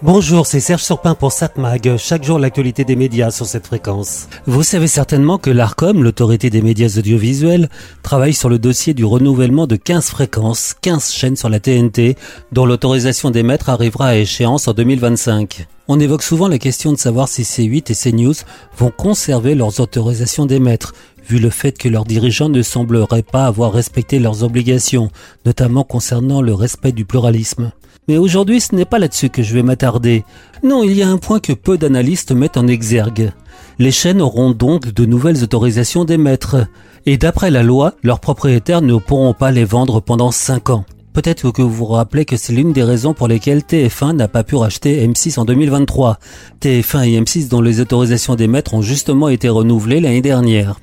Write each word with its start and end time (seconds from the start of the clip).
Bonjour, 0.00 0.46
c'est 0.46 0.60
Serge 0.60 0.84
Surpin 0.84 1.16
pour 1.16 1.32
SatMag. 1.32 1.96
Chaque 1.96 2.22
jour, 2.22 2.38
l'actualité 2.38 2.84
des 2.84 2.94
médias 2.94 3.32
sur 3.32 3.46
cette 3.46 3.66
fréquence. 3.66 4.28
Vous 4.46 4.62
savez 4.62 4.86
certainement 4.86 5.38
que 5.38 5.50
l'ARCOM, 5.50 6.04
l'autorité 6.04 6.50
des 6.50 6.62
médias 6.62 6.94
audiovisuels, 6.96 7.68
travaille 8.04 8.32
sur 8.32 8.48
le 8.48 8.60
dossier 8.60 8.94
du 8.94 9.04
renouvellement 9.04 9.66
de 9.66 9.74
15 9.74 10.10
fréquences, 10.10 10.76
15 10.82 11.10
chaînes 11.10 11.36
sur 11.36 11.48
la 11.48 11.58
TNT, 11.58 12.16
dont 12.52 12.64
l'autorisation 12.64 13.32
d'émettre 13.32 13.70
arrivera 13.70 14.10
à 14.10 14.14
échéance 14.14 14.68
en 14.68 14.72
2025. 14.72 15.66
On 15.88 15.98
évoque 15.98 16.22
souvent 16.22 16.46
la 16.46 16.58
question 16.58 16.92
de 16.92 16.98
savoir 16.98 17.26
si 17.26 17.42
C8 17.42 17.90
et 17.90 17.94
CNews 17.94 18.34
vont 18.76 18.92
conserver 18.96 19.56
leurs 19.56 19.80
autorisations 19.80 20.46
d'émettre, 20.46 20.92
vu 21.28 21.38
le 21.38 21.50
fait 21.50 21.76
que 21.76 21.88
leurs 21.88 22.04
dirigeants 22.04 22.48
ne 22.48 22.62
sembleraient 22.62 23.22
pas 23.22 23.44
avoir 23.44 23.72
respecté 23.72 24.18
leurs 24.18 24.42
obligations, 24.42 25.10
notamment 25.44 25.84
concernant 25.84 26.40
le 26.40 26.54
respect 26.54 26.92
du 26.92 27.04
pluralisme. 27.04 27.72
Mais 28.08 28.16
aujourd'hui, 28.16 28.60
ce 28.60 28.74
n'est 28.74 28.86
pas 28.86 28.98
là-dessus 28.98 29.28
que 29.28 29.42
je 29.42 29.52
vais 29.52 29.62
m'attarder. 29.62 30.24
Non, 30.62 30.82
il 30.82 30.94
y 30.94 31.02
a 31.02 31.08
un 31.08 31.18
point 31.18 31.40
que 31.40 31.52
peu 31.52 31.76
d'analystes 31.76 32.32
mettent 32.32 32.56
en 32.56 32.66
exergue. 32.66 33.32
Les 33.78 33.90
chaînes 33.90 34.22
auront 34.22 34.50
donc 34.50 34.92
de 34.92 35.04
nouvelles 35.04 35.44
autorisations 35.44 36.04
d'émettre. 36.04 36.56
Et 37.04 37.18
d'après 37.18 37.50
la 37.50 37.62
loi, 37.62 37.94
leurs 38.02 38.20
propriétaires 38.20 38.82
ne 38.82 38.96
pourront 38.96 39.34
pas 39.34 39.50
les 39.50 39.66
vendre 39.66 40.00
pendant 40.00 40.30
5 40.30 40.70
ans. 40.70 40.84
Peut-être 41.12 41.50
que 41.50 41.62
vous 41.62 41.70
vous 41.70 41.84
rappelez 41.86 42.24
que 42.24 42.36
c'est 42.36 42.52
l'une 42.52 42.72
des 42.72 42.82
raisons 42.82 43.12
pour 43.12 43.28
lesquelles 43.28 43.60
TF1 43.60 44.12
n'a 44.12 44.28
pas 44.28 44.44
pu 44.44 44.54
racheter 44.54 45.06
M6 45.06 45.38
en 45.38 45.44
2023. 45.44 46.18
TF1 46.62 47.08
et 47.08 47.20
M6 47.20 47.48
dont 47.48 47.60
les 47.60 47.80
autorisations 47.80 48.36
d'émettre 48.36 48.74
ont 48.74 48.82
justement 48.82 49.28
été 49.28 49.48
renouvelées 49.48 50.00
l'année 50.00 50.22
dernière. 50.22 50.78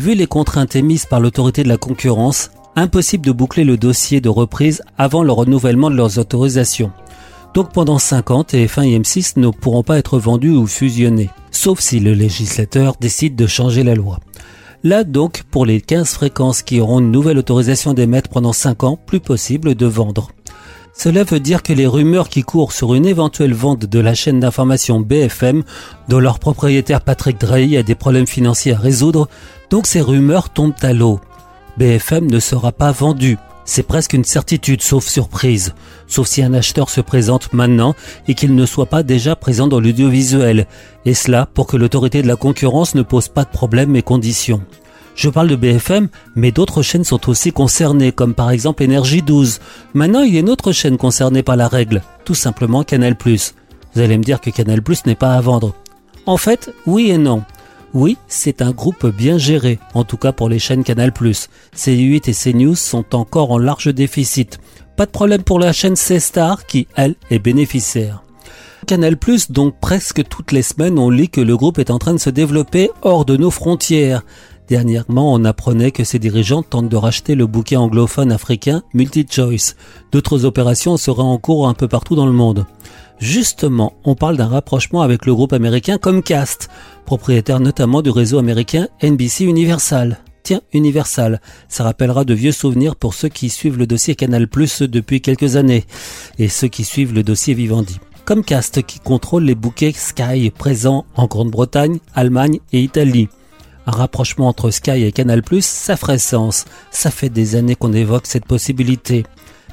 Vu 0.00 0.14
les 0.14 0.26
contraintes 0.26 0.76
émises 0.76 1.04
par 1.04 1.20
l'autorité 1.20 1.62
de 1.62 1.68
la 1.68 1.76
concurrence, 1.76 2.52
impossible 2.74 3.26
de 3.26 3.32
boucler 3.32 3.64
le 3.64 3.76
dossier 3.76 4.22
de 4.22 4.30
reprise 4.30 4.82
avant 4.96 5.22
le 5.22 5.30
renouvellement 5.30 5.90
de 5.90 5.94
leurs 5.94 6.18
autorisations. 6.18 6.90
Donc 7.52 7.74
pendant 7.74 7.98
5 7.98 8.30
ans, 8.30 8.40
TF1 8.40 8.88
et 8.88 8.98
M6 8.98 9.38
ne 9.38 9.50
pourront 9.50 9.82
pas 9.82 9.98
être 9.98 10.18
vendus 10.18 10.52
ou 10.52 10.66
fusionnés, 10.66 11.28
sauf 11.50 11.80
si 11.80 12.00
le 12.00 12.14
législateur 12.14 12.94
décide 12.98 13.36
de 13.36 13.46
changer 13.46 13.82
la 13.82 13.94
loi. 13.94 14.20
Là 14.84 15.04
donc, 15.04 15.42
pour 15.50 15.66
les 15.66 15.82
15 15.82 16.14
fréquences 16.14 16.62
qui 16.62 16.80
auront 16.80 17.00
une 17.00 17.12
nouvelle 17.12 17.36
autorisation 17.36 17.92
d'émettre 17.92 18.30
pendant 18.30 18.54
5 18.54 18.84
ans, 18.84 18.98
plus 19.04 19.20
possible 19.20 19.74
de 19.74 19.84
vendre. 19.84 20.30
Cela 21.02 21.24
veut 21.24 21.40
dire 21.40 21.62
que 21.62 21.72
les 21.72 21.86
rumeurs 21.86 22.28
qui 22.28 22.42
courent 22.42 22.72
sur 22.72 22.92
une 22.92 23.06
éventuelle 23.06 23.54
vente 23.54 23.86
de 23.86 23.98
la 24.00 24.12
chaîne 24.12 24.38
d'information 24.38 25.00
BFM, 25.00 25.62
dont 26.08 26.18
leur 26.18 26.38
propriétaire 26.38 27.00
Patrick 27.00 27.40
Drahi 27.40 27.78
a 27.78 27.82
des 27.82 27.94
problèmes 27.94 28.26
financiers 28.26 28.74
à 28.74 28.78
résoudre, 28.78 29.26
donc 29.70 29.86
ces 29.86 30.02
rumeurs 30.02 30.50
tombent 30.50 30.74
à 30.82 30.92
l'eau. 30.92 31.18
BFM 31.78 32.30
ne 32.30 32.38
sera 32.38 32.70
pas 32.70 32.92
vendu. 32.92 33.38
C'est 33.64 33.82
presque 33.82 34.12
une 34.12 34.24
certitude, 34.24 34.82
sauf 34.82 35.06
surprise. 35.06 35.72
Sauf 36.06 36.26
si 36.26 36.42
un 36.42 36.52
acheteur 36.52 36.90
se 36.90 37.00
présente 37.00 37.54
maintenant 37.54 37.94
et 38.28 38.34
qu'il 38.34 38.54
ne 38.54 38.66
soit 38.66 38.84
pas 38.84 39.02
déjà 39.02 39.34
présent 39.36 39.68
dans 39.68 39.80
l'audiovisuel. 39.80 40.66
Et 41.06 41.14
cela 41.14 41.46
pour 41.46 41.66
que 41.66 41.78
l'autorité 41.78 42.20
de 42.20 42.28
la 42.28 42.36
concurrence 42.36 42.94
ne 42.94 43.00
pose 43.00 43.28
pas 43.28 43.44
de 43.44 43.50
problèmes 43.50 43.96
et 43.96 44.02
conditions. 44.02 44.60
Je 45.14 45.28
parle 45.28 45.48
de 45.48 45.56
BFM, 45.56 46.08
mais 46.34 46.52
d'autres 46.52 46.82
chaînes 46.82 47.04
sont 47.04 47.28
aussi 47.28 47.52
concernées, 47.52 48.12
comme 48.12 48.34
par 48.34 48.50
exemple 48.50 48.82
Énergie 48.82 49.22
12. 49.22 49.60
Maintenant, 49.94 50.22
il 50.22 50.34
y 50.34 50.36
a 50.36 50.40
une 50.40 50.50
autre 50.50 50.72
chaîne 50.72 50.96
concernée 50.96 51.42
par 51.42 51.56
la 51.56 51.68
règle, 51.68 52.02
tout 52.24 52.34
simplement 52.34 52.84
Canal+. 52.84 53.16
Vous 53.24 54.00
allez 54.00 54.18
me 54.18 54.24
dire 54.24 54.40
que 54.40 54.50
Canal+, 54.50 54.80
n'est 55.06 55.14
pas 55.14 55.34
à 55.34 55.40
vendre. 55.40 55.74
En 56.26 56.36
fait, 56.36 56.72
oui 56.86 57.10
et 57.10 57.18
non. 57.18 57.42
Oui, 57.92 58.16
c'est 58.28 58.62
un 58.62 58.70
groupe 58.70 59.06
bien 59.06 59.36
géré, 59.36 59.80
en 59.94 60.04
tout 60.04 60.16
cas 60.16 60.32
pour 60.32 60.48
les 60.48 60.60
chaînes 60.60 60.84
Canal+. 60.84 61.10
C8 61.10 62.30
et 62.30 62.52
CNews 62.52 62.76
sont 62.76 63.16
encore 63.16 63.50
en 63.50 63.58
large 63.58 63.92
déficit. 63.92 64.60
Pas 64.96 65.06
de 65.06 65.10
problème 65.10 65.42
pour 65.42 65.58
la 65.58 65.72
chaîne 65.72 65.96
C-Star 65.96 66.66
qui, 66.66 66.86
elle, 66.94 67.16
est 67.30 67.40
bénéficiaire. 67.40 68.22
Canal+, 68.86 69.16
donc 69.50 69.74
presque 69.80 70.26
toutes 70.28 70.52
les 70.52 70.62
semaines, 70.62 70.98
on 70.98 71.10
lit 71.10 71.28
que 71.28 71.40
le 71.40 71.56
groupe 71.56 71.78
est 71.78 71.90
en 71.90 71.98
train 71.98 72.12
de 72.12 72.18
se 72.18 72.30
développer 72.30 72.90
hors 73.02 73.24
de 73.24 73.36
nos 73.36 73.50
frontières. 73.50 74.22
Dernièrement, 74.70 75.34
on 75.34 75.44
apprenait 75.44 75.90
que 75.90 76.04
ses 76.04 76.20
dirigeants 76.20 76.62
tentent 76.62 76.88
de 76.88 76.96
racheter 76.96 77.34
le 77.34 77.48
bouquet 77.48 77.74
anglophone 77.74 78.30
africain 78.30 78.84
MultiChoice. 78.94 79.74
D'autres 80.12 80.44
opérations 80.44 80.96
seraient 80.96 81.24
en 81.24 81.38
cours 81.38 81.66
un 81.66 81.74
peu 81.74 81.88
partout 81.88 82.14
dans 82.14 82.24
le 82.24 82.30
monde. 82.30 82.66
Justement, 83.18 83.94
on 84.04 84.14
parle 84.14 84.36
d'un 84.36 84.46
rapprochement 84.46 85.02
avec 85.02 85.26
le 85.26 85.34
groupe 85.34 85.52
américain 85.52 85.98
Comcast, 85.98 86.68
propriétaire 87.04 87.58
notamment 87.58 88.00
du 88.00 88.10
réseau 88.10 88.38
américain 88.38 88.86
NBC 89.02 89.44
Universal. 89.44 90.20
Tiens, 90.44 90.60
Universal, 90.72 91.40
ça 91.68 91.82
rappellera 91.82 92.24
de 92.24 92.32
vieux 92.32 92.52
souvenirs 92.52 92.94
pour 92.94 93.14
ceux 93.14 93.28
qui 93.28 93.50
suivent 93.50 93.76
le 93.76 93.88
dossier 93.88 94.14
Canal 94.14 94.46
depuis 94.48 95.20
quelques 95.20 95.56
années 95.56 95.84
et 96.38 96.48
ceux 96.48 96.68
qui 96.68 96.84
suivent 96.84 97.12
le 97.12 97.24
dossier 97.24 97.54
Vivendi. 97.54 97.98
Comcast 98.24 98.82
qui 98.86 99.00
contrôle 99.00 99.42
les 99.42 99.56
bouquets 99.56 99.92
Sky 99.92 100.52
présents 100.56 101.06
en 101.16 101.26
Grande-Bretagne, 101.26 101.98
Allemagne 102.14 102.60
et 102.72 102.80
Italie. 102.80 103.28
Un 103.86 103.92
rapprochement 103.92 104.48
entre 104.48 104.70
Sky 104.70 105.04
et 105.04 105.12
Canal+, 105.12 105.42
ça 105.60 105.96
ferait 105.96 106.18
sens. 106.18 106.64
Ça 106.90 107.10
fait 107.10 107.30
des 107.30 107.56
années 107.56 107.76
qu'on 107.76 107.92
évoque 107.92 108.26
cette 108.26 108.46
possibilité. 108.46 109.24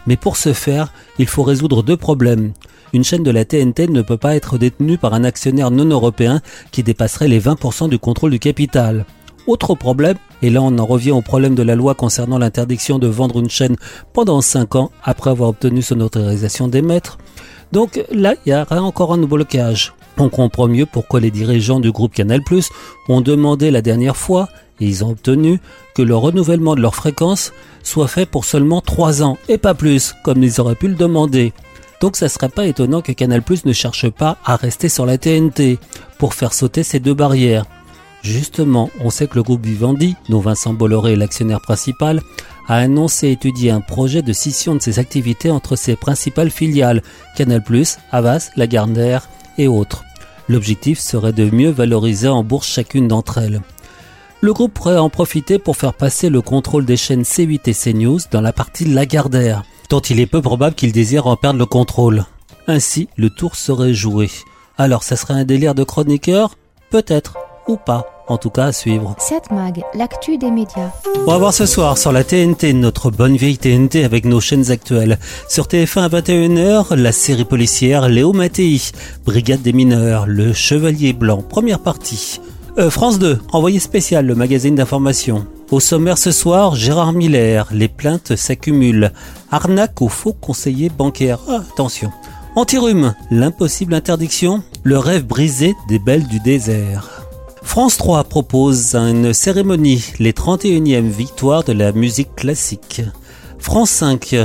Mais 0.05 0.17
pour 0.17 0.37
ce 0.37 0.53
faire, 0.53 0.93
il 1.19 1.27
faut 1.27 1.43
résoudre 1.43 1.83
deux 1.83 1.97
problèmes 1.97 2.53
une 2.93 3.03
chaîne 3.03 3.23
de 3.23 3.31
la 3.31 3.45
TNT 3.45 3.87
ne 3.87 4.01
peut 4.01 4.17
pas 4.17 4.35
être 4.35 4.57
détenue 4.57 4.97
par 4.97 5.13
un 5.13 5.23
actionnaire 5.23 5.71
non 5.71 5.85
européen 5.85 6.41
qui 6.71 6.83
dépasserait 6.83 7.27
les 7.27 7.41
20% 7.41 7.89
du 7.89 7.99
contrôle 7.99 8.31
du 8.31 8.39
capital. 8.39 9.05
Autre 9.45 9.75
problème, 9.75 10.17
et 10.41 10.49
là 10.49 10.61
on 10.61 10.77
en 10.77 10.85
revient 10.85 11.11
au 11.11 11.21
problème 11.21 11.55
de 11.55 11.63
la 11.63 11.75
loi 11.75 11.95
concernant 11.95 12.37
l'interdiction 12.37 12.99
de 12.99 13.07
vendre 13.07 13.39
une 13.39 13.49
chaîne 13.49 13.75
pendant 14.13 14.41
5 14.41 14.75
ans 14.75 14.91
après 15.03 15.29
avoir 15.29 15.49
obtenu 15.49 15.81
son 15.81 15.99
autorisation 16.01 16.67
d'émettre. 16.67 17.17
Donc 17.71 18.03
là, 18.11 18.35
il 18.45 18.53
y 18.53 18.55
aura 18.55 18.81
encore 18.81 19.13
un 19.13 19.17
blocage. 19.17 19.93
On 20.19 20.29
comprend 20.29 20.67
mieux 20.67 20.85
pourquoi 20.85 21.19
les 21.19 21.31
dirigeants 21.31 21.79
du 21.79 21.91
groupe 21.91 22.13
Canal 22.13 22.41
Plus 22.43 22.69
ont 23.07 23.21
demandé 23.21 23.69
la 23.69 23.81
dernière 23.81 24.17
fois, 24.17 24.49
et 24.79 24.85
ils 24.85 25.03
ont 25.03 25.11
obtenu, 25.11 25.59
que 25.95 26.01
le 26.01 26.15
renouvellement 26.15 26.75
de 26.75 26.81
leur 26.81 26.95
fréquence 26.95 27.53
soit 27.83 28.07
fait 28.07 28.25
pour 28.25 28.45
seulement 28.45 28.81
3 28.81 29.23
ans, 29.23 29.37
et 29.47 29.57
pas 29.57 29.73
plus, 29.73 30.15
comme 30.23 30.43
ils 30.43 30.59
auraient 30.59 30.75
pu 30.75 30.87
le 30.87 30.95
demander. 30.95 31.53
Donc 32.01 32.15
ça 32.15 32.29
serait 32.29 32.49
pas 32.49 32.65
étonnant 32.65 33.01
que 33.01 33.11
Canal 33.11 33.41
Plus 33.41 33.65
ne 33.65 33.73
cherche 33.73 34.09
pas 34.09 34.37
à 34.45 34.55
rester 34.55 34.89
sur 34.89 35.05
la 35.05 35.17
TNT 35.17 35.79
pour 36.17 36.33
faire 36.33 36.53
sauter 36.53 36.83
ces 36.83 36.99
deux 36.99 37.13
barrières. 37.13 37.65
Justement, 38.23 38.89
on 38.99 39.09
sait 39.09 39.27
que 39.27 39.35
le 39.35 39.43
groupe 39.43 39.65
Vivendi, 39.65 40.15
dont 40.29 40.39
Vincent 40.39 40.73
Bolloré 40.73 41.13
est 41.13 41.15
l'actionnaire 41.15 41.61
principal, 41.61 42.21
a 42.67 42.75
annoncé 42.75 43.29
étudier 43.29 43.71
un 43.71 43.81
projet 43.81 44.21
de 44.21 44.33
scission 44.33 44.75
de 44.75 44.81
ses 44.81 44.99
activités 44.99 45.49
entre 45.49 45.75
ses 45.75 45.95
principales 45.95 46.51
filiales, 46.51 47.01
Canal+, 47.35 47.63
Havas, 48.11 48.49
Lagardère 48.57 49.29
et 49.57 49.67
autres. 49.67 50.03
L'objectif 50.49 50.99
serait 50.99 51.33
de 51.33 51.49
mieux 51.49 51.71
valoriser 51.71 52.27
en 52.27 52.43
bourse 52.43 52.67
chacune 52.67 53.07
d'entre 53.07 53.37
elles. 53.37 53.61
Le 54.41 54.53
groupe 54.53 54.73
pourrait 54.73 54.97
en 54.97 55.09
profiter 55.09 55.59
pour 55.59 55.77
faire 55.77 55.93
passer 55.93 56.29
le 56.29 56.41
contrôle 56.41 56.85
des 56.85 56.97
chaînes 56.97 57.23
C8 57.23 57.61
et 57.65 57.73
CNews 57.73 58.19
dans 58.31 58.41
la 58.41 58.53
partie 58.53 58.85
Lagardère 58.85 59.63
dont 59.89 59.99
il 59.99 60.19
est 60.19 60.27
peu 60.27 60.41
probable 60.41 60.75
qu'il 60.75 60.91
désire 60.91 61.27
en 61.27 61.35
perdre 61.35 61.59
le 61.59 61.65
contrôle. 61.65 62.25
Ainsi, 62.67 63.07
le 63.15 63.29
tour 63.29 63.55
serait 63.55 63.93
joué. 63.93 64.29
Alors, 64.77 65.03
ça 65.03 65.15
serait 65.15 65.33
un 65.33 65.45
délire 65.45 65.75
de 65.75 65.83
chroniqueur? 65.83 66.55
Peut-être, 66.89 67.37
ou 67.67 67.77
pas. 67.77 68.05
En 68.27 68.37
tout 68.37 68.49
cas, 68.49 68.65
à 68.65 68.71
suivre. 68.73 69.15
Cette 69.19 69.51
mag, 69.51 69.81
l'actu 69.93 70.37
des 70.37 70.51
médias. 70.51 70.91
On 71.25 71.31
va 71.31 71.37
voir 71.37 71.53
ce 71.53 71.65
soir 71.65 71.97
sur 71.97 72.11
la 72.11 72.25
TNT, 72.25 72.73
notre 72.73 73.09
bonne 73.09 73.37
vieille 73.37 73.57
TNT 73.57 74.03
avec 74.03 74.25
nos 74.25 74.41
chaînes 74.41 74.69
actuelles. 74.69 75.17
Sur 75.47 75.67
TF1 75.67 76.01
à 76.01 76.09
21h, 76.09 76.95
la 76.95 77.11
série 77.13 77.45
policière 77.45 78.09
Léo 78.09 78.33
Mattei, 78.33 78.81
Brigade 79.25 79.61
des 79.61 79.71
mineurs, 79.71 80.25
Le 80.27 80.51
Chevalier 80.51 81.13
Blanc, 81.13 81.41
première 81.41 81.79
partie. 81.79 82.41
Euh, 82.77 82.89
France 82.89 83.17
2, 83.17 83.39
envoyé 83.53 83.79
spécial, 83.79 84.25
le 84.25 84.35
magazine 84.35 84.75
d'information. 84.75 85.47
Au 85.71 85.79
sommaire 85.79 86.17
ce 86.17 86.31
soir, 86.31 86.75
Gérard 86.75 87.13
Miller, 87.13 87.67
les 87.71 87.87
plaintes 87.87 88.35
s'accumulent. 88.35 89.11
Arnaque 89.51 90.01
aux 90.01 90.09
faux 90.09 90.33
conseillers 90.33 90.89
bancaires. 90.89 91.39
Ah, 91.49 91.61
attention. 91.71 92.11
Antirume, 92.55 93.13
l'impossible 93.31 93.93
interdiction, 93.93 94.63
le 94.83 94.97
rêve 94.97 95.25
brisé 95.25 95.75
des 95.87 95.99
belles 95.99 96.27
du 96.27 96.39
désert. 96.39 97.16
France 97.67 97.97
3 97.97 98.23
propose 98.23 98.95
une 98.95 99.33
cérémonie, 99.33 100.03
les 100.17 100.31
31e 100.31 101.09
victoires 101.09 101.63
de 101.63 101.73
la 101.73 101.91
musique 101.91 102.33
classique. 102.33 103.01
France 103.59 103.91
5, 103.91 104.35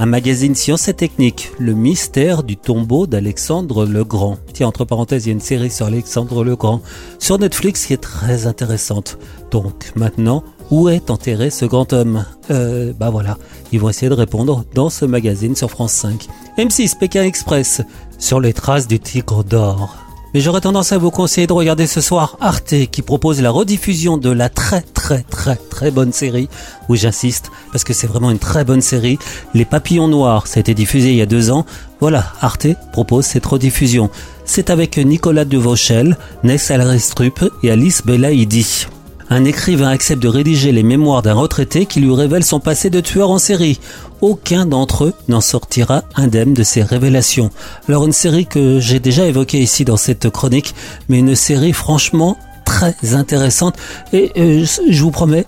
un 0.00 0.06
magazine 0.06 0.54
science 0.54 0.88
et 0.88 0.92
technique, 0.92 1.52
le 1.58 1.72
mystère 1.72 2.42
du 2.42 2.58
tombeau 2.58 3.06
d'Alexandre 3.06 3.86
le 3.86 4.04
Grand. 4.04 4.38
Tiens, 4.52 4.66
entre 4.66 4.84
parenthèses, 4.84 5.24
il 5.24 5.28
y 5.28 5.30
a 5.30 5.34
une 5.34 5.40
série 5.40 5.70
sur 5.70 5.86
Alexandre 5.86 6.44
le 6.44 6.56
Grand 6.56 6.82
sur 7.18 7.38
Netflix 7.38 7.86
qui 7.86 7.94
est 7.94 8.02
très 8.02 8.46
intéressante. 8.46 9.18
Donc 9.50 9.92
maintenant, 9.94 10.42
où 10.70 10.90
est 10.90 11.10
enterré 11.10 11.48
ce 11.48 11.64
grand 11.64 11.92
homme? 11.94 12.26
Euh, 12.50 12.92
bah 12.92 13.08
voilà, 13.08 13.38
ils 13.72 13.80
vont 13.80 13.88
essayer 13.88 14.10
de 14.10 14.14
répondre 14.14 14.64
dans 14.74 14.90
ce 14.90 15.06
magazine 15.06 15.56
sur 15.56 15.70
France 15.70 15.92
5. 15.92 16.26
M6 16.58 16.98
Pékin 16.98 17.22
Express, 17.22 17.82
sur 18.18 18.40
les 18.40 18.52
traces 18.52 18.88
du 18.88 19.00
tigre 19.00 19.42
d'or. 19.42 20.07
Mais 20.34 20.40
j'aurais 20.40 20.60
tendance 20.60 20.92
à 20.92 20.98
vous 20.98 21.10
conseiller 21.10 21.46
de 21.46 21.52
regarder 21.52 21.86
ce 21.86 22.00
soir 22.00 22.36
Arte 22.40 22.74
qui 22.90 23.02
propose 23.02 23.40
la 23.40 23.50
rediffusion 23.50 24.18
de 24.18 24.30
la 24.30 24.48
très 24.48 24.82
très 24.82 25.22
très 25.22 25.56
très 25.56 25.90
bonne 25.90 26.12
série. 26.12 26.48
Oui 26.88 26.98
j'insiste 26.98 27.50
parce 27.72 27.84
que 27.84 27.94
c'est 27.94 28.06
vraiment 28.06 28.30
une 28.30 28.38
très 28.38 28.64
bonne 28.64 28.82
série. 28.82 29.18
Les 29.54 29.64
Papillons 29.64 30.08
Noirs, 30.08 30.46
ça 30.46 30.58
a 30.58 30.60
été 30.60 30.74
diffusé 30.74 31.10
il 31.10 31.16
y 31.16 31.22
a 31.22 31.26
deux 31.26 31.50
ans. 31.50 31.64
Voilà, 32.00 32.32
Arte 32.40 32.68
propose 32.92 33.24
cette 33.24 33.46
rediffusion. 33.46 34.10
C'est 34.44 34.70
avec 34.70 34.98
Nicolas 34.98 35.44
Devauchel, 35.44 36.16
Ness 36.44 36.70
Alrestrup 36.70 37.44
et 37.62 37.70
Alice 37.70 38.02
Belaïdi 38.04 38.86
un 39.30 39.44
écrivain 39.44 39.88
accepte 39.88 40.22
de 40.22 40.28
rédiger 40.28 40.72
les 40.72 40.82
mémoires 40.82 41.22
d'un 41.22 41.34
retraité 41.34 41.86
qui 41.86 42.00
lui 42.00 42.14
révèle 42.14 42.44
son 42.44 42.60
passé 42.60 42.90
de 42.90 43.00
tueur 43.00 43.30
en 43.30 43.38
série. 43.38 43.78
Aucun 44.20 44.66
d'entre 44.66 45.04
eux 45.04 45.14
n'en 45.28 45.40
sortira 45.40 46.02
indemne 46.16 46.54
de 46.54 46.62
ces 46.62 46.82
révélations. 46.82 47.50
Alors 47.88 48.04
une 48.04 48.12
série 48.12 48.46
que 48.46 48.80
j'ai 48.80 49.00
déjà 49.00 49.26
évoquée 49.26 49.58
ici 49.58 49.84
dans 49.84 49.96
cette 49.96 50.30
chronique, 50.30 50.74
mais 51.08 51.18
une 51.18 51.34
série 51.34 51.72
franchement 51.72 52.36
très 52.64 52.94
intéressante 53.14 53.76
et 54.12 54.32
euh, 54.36 54.64
je 54.88 55.02
vous 55.02 55.10
promets, 55.10 55.46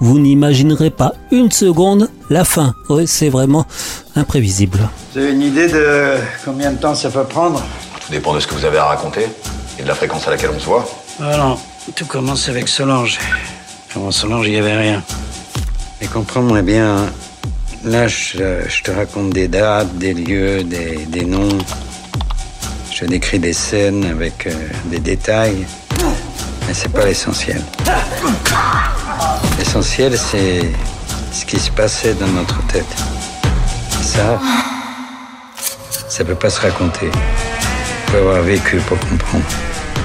vous 0.00 0.18
n'imaginerez 0.18 0.90
pas 0.90 1.14
une 1.30 1.50
seconde 1.50 2.08
la 2.30 2.44
fin. 2.44 2.74
Oui, 2.88 3.06
c'est 3.06 3.28
vraiment 3.28 3.66
imprévisible. 4.16 4.78
Vous 5.12 5.20
avez 5.20 5.32
une 5.32 5.42
idée 5.42 5.68
de 5.68 6.14
combien 6.44 6.72
de 6.72 6.78
temps 6.78 6.94
ça 6.94 7.10
peut 7.10 7.24
prendre? 7.24 7.62
Tout 8.04 8.12
dépend 8.12 8.34
de 8.34 8.40
ce 8.40 8.46
que 8.46 8.54
vous 8.54 8.64
avez 8.64 8.78
à 8.78 8.84
raconter 8.84 9.26
et 9.78 9.82
de 9.82 9.88
la 9.88 9.94
fréquence 9.94 10.26
à 10.28 10.30
laquelle 10.30 10.50
on 10.54 10.58
se 10.58 10.66
voit. 10.66 10.88
Alors, 11.20 11.60
tout 11.94 12.06
commence 12.06 12.48
avec 12.48 12.68
Solange. 12.68 13.18
Avant 13.94 14.10
Solange, 14.10 14.46
il 14.46 14.52
n'y 14.52 14.58
avait 14.58 14.76
rien. 14.76 15.02
Mais 16.00 16.06
comprends-moi 16.06 16.62
bien, 16.62 17.06
là, 17.84 18.08
je, 18.08 18.82
te 18.82 18.90
raconte 18.90 19.30
des 19.30 19.48
dates, 19.48 19.96
des 19.96 20.14
lieux, 20.14 20.64
des, 20.64 21.24
noms. 21.24 21.58
Je 22.92 23.04
décris 23.04 23.38
des 23.38 23.52
scènes 23.52 24.04
avec 24.04 24.46
euh, 24.46 24.52
des 24.86 24.98
détails. 24.98 25.66
Mais 26.66 26.74
c'est 26.74 26.92
pas 26.92 27.04
l'essentiel. 27.04 27.62
L'essentiel, 29.58 30.18
c'est 30.18 30.62
ce 31.32 31.44
qui 31.44 31.58
se 31.58 31.70
passait 31.70 32.14
dans 32.14 32.28
notre 32.28 32.60
tête. 32.66 32.96
ça, 34.02 34.40
ça 36.08 36.24
peut 36.24 36.34
pas 36.34 36.50
se 36.50 36.60
raconter. 36.60 37.10
Il 37.10 38.12
faut 38.12 38.18
avoir 38.18 38.42
vécu 38.42 38.78
pour 38.78 38.98
comprendre. 38.98 39.44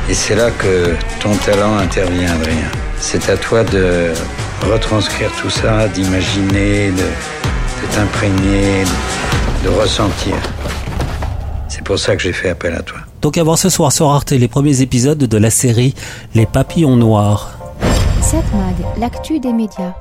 Et 0.10 0.14
c'est 0.14 0.36
là 0.36 0.52
que 0.52 0.96
ton 1.22 1.34
talent 1.36 1.78
intervient, 1.78 2.34
Adrien. 2.34 2.70
C'est 3.00 3.30
à 3.30 3.38
toi 3.38 3.64
de 3.64 4.12
retranscrire 4.70 5.32
tout 5.42 5.50
ça, 5.50 5.88
d'imaginer, 5.88 6.92
de, 6.92 7.04
t'imprégner, 7.96 8.84
de, 9.64 9.70
ressentir. 9.70 10.36
C'est 11.70 11.84
pour 11.84 11.98
ça 11.98 12.16
que 12.16 12.22
j'ai 12.22 12.34
fait 12.34 12.50
appel 12.50 12.74
à 12.74 12.82
toi. 12.82 13.00
Donc 13.22 13.38
à 13.38 13.44
voir 13.44 13.58
ce 13.58 13.70
soir 13.70 13.92
sur 13.92 14.10
Arte 14.10 14.32
les 14.32 14.48
premiers 14.50 14.82
épisodes 14.82 15.18
de 15.18 15.38
la 15.38 15.50
série 15.50 15.96
Les 16.36 16.46
Papillons 16.46 16.98
Noirs. 16.98 17.58
Cette 18.22 18.54
mag, 18.54 18.76
l'actu 18.98 19.40
des 19.40 19.54
médias. 19.54 19.94